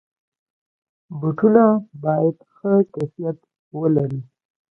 [1.19, 1.63] بوټونه
[2.03, 3.37] باید ښه کیفیت
[3.79, 4.21] ولري.